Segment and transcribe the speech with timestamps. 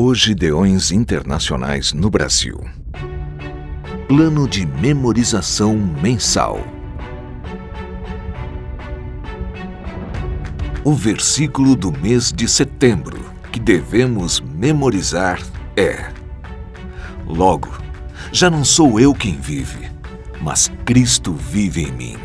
[0.00, 2.60] Hoje Deões Internacionais no Brasil.
[4.06, 6.60] Plano de memorização mensal.
[10.84, 13.18] O versículo do mês de setembro
[13.50, 15.42] que devemos memorizar
[15.76, 16.12] é:
[17.26, 17.76] Logo,
[18.30, 19.90] já não sou eu quem vive,
[20.40, 22.16] mas Cristo vive em mim.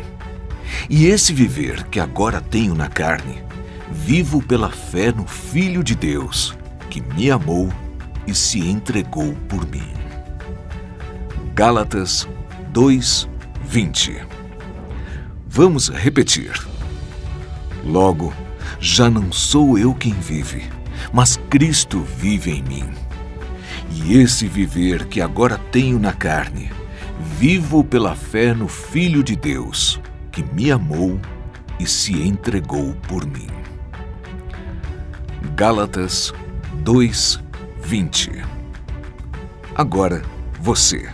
[0.88, 3.42] E esse viver que agora tenho na carne,
[3.90, 6.56] vivo pela fé no Filho de Deus,
[6.94, 7.72] que me amou
[8.24, 9.92] e se entregou por mim.
[11.52, 12.28] Gálatas
[12.70, 13.28] 2,
[13.64, 14.22] 20
[15.48, 16.52] Vamos repetir.
[17.84, 18.32] Logo,
[18.78, 20.70] já não sou eu quem vive,
[21.12, 22.88] mas Cristo vive em mim.
[23.90, 26.70] E esse viver que agora tenho na carne,
[27.40, 30.00] vivo pela fé no Filho de Deus,
[30.30, 31.20] que me amou
[31.80, 33.48] e se entregou por mim.
[35.56, 36.32] Gálatas
[36.84, 37.40] 2,
[37.80, 38.44] 20
[39.74, 40.22] Agora
[40.60, 41.10] você.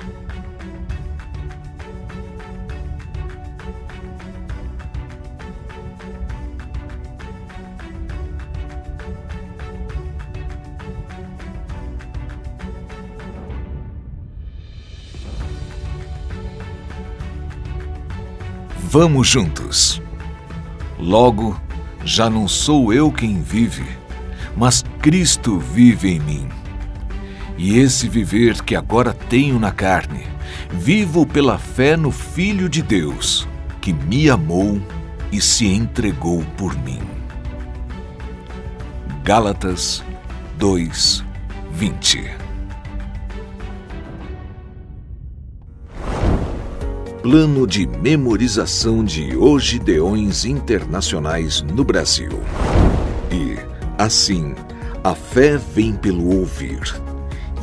[18.77, 20.03] Vamos juntos.
[20.99, 21.57] Logo,
[22.05, 23.87] já não sou eu quem vive,
[24.57, 26.49] mas Cristo vive em mim.
[27.57, 30.27] E esse viver que agora tenho na carne,
[30.71, 33.47] vivo pela fé no Filho de Deus,
[33.81, 34.81] que me amou
[35.31, 37.01] e se entregou por mim.
[39.23, 40.03] Gálatas
[40.59, 41.25] 2,
[41.73, 42.41] 20
[47.23, 52.31] Plano de memorização de Ogideões Internacionais no Brasil.
[53.31, 53.59] E,
[54.01, 54.55] assim,
[55.05, 56.81] a fé vem pelo ouvir,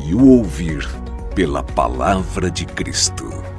[0.06, 0.88] e o ouvir
[1.36, 3.57] pela palavra de Cristo.